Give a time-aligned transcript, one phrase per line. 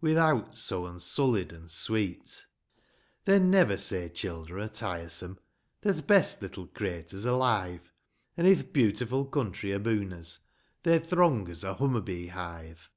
[0.00, 2.44] With aught so unsullied an' sweet!
[3.24, 5.38] Then never say childer are tiresome;
[5.80, 7.92] They're th' best little craiters alive,
[8.36, 10.40] An' i'th beautiful country aboon us
[10.82, 12.90] They're throng as a humma bee hive.